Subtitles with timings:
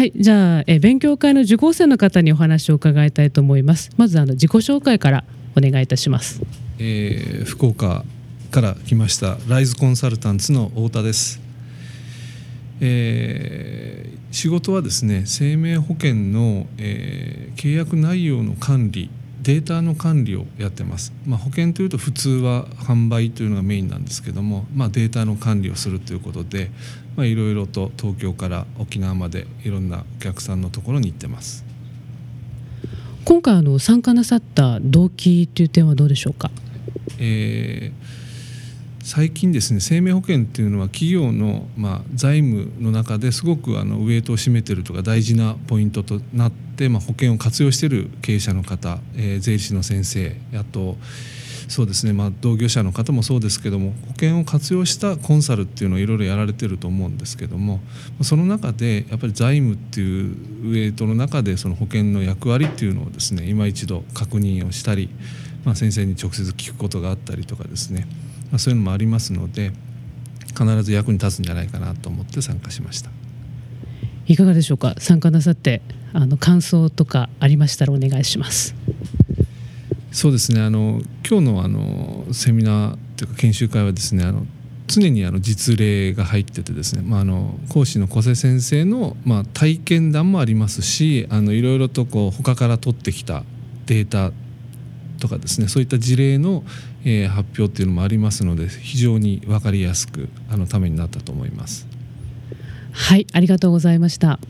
[0.00, 3.90] はいじゃあえ勉強会の受講生の方にお話を伺いたいと思います。
[3.98, 6.40] まずあの自己紹介からお願いいたします、
[6.78, 8.02] えー、福岡
[8.50, 11.38] から来ましたライズコンサルタンツの太田です、
[12.80, 19.10] えー、仕事はですね生命保険の、えー、契約内容の管理
[19.42, 26.70] データの管理をやってます、まあ、保険というと普通は販売というのがメインなんですけども、まあ、データの管理をするということで
[27.18, 31.64] いろいろと東京から沖縄までいろんなお客さんのところに行ってます。
[33.24, 36.50] 今回あの参加なさった動機という点はどうでしょうか、
[37.18, 38.29] えー
[39.02, 50.96] 最近ですね生命保険っていうのは企業の、まあ、財務の中ですごくあのウエイトを占めてるとか大事なポイントとなって、まあ、保険を活用している経営者の方、え、税理士の先生あと
[51.68, 57.80] そうですね、まあ、同業者の方もそうですけども保険を活用したコンサルっていうのをいろいろやられてると思うんですけども
[58.22, 65.08] その中でやっぱり財務っていうウエイトの中でその保険の役割っていうのをですね今一度確認をしたり、
[65.64, 68.06] まあ、先生に直接聞くことがあったりとかですね。
[68.50, 69.72] まあ、そういうのもありますので
[70.48, 73.10] 必ず役に立つんじゃないかなと思って参加しました。
[74.26, 74.94] いかがでしょうか？
[74.98, 78.74] 参加なさってあの感想とかありましたらお願いします。
[80.12, 80.60] そうですね。
[80.60, 84.46] あの今日のあのセミナーというか研修会はですねあの
[84.88, 93.44] 常にあの実例が入っててですね、まあ、あの講師の小瀬先生の、まあ、体験談もありますしあのいろいろとこう他から取ってきた
[93.86, 94.32] データ
[95.20, 96.64] とかですねそういった事例の、
[97.04, 101.86] えー、発表っていうのもありますので非常に分かりやすくあのためになったと思います。
[102.92, 104.40] はいありがとうございました。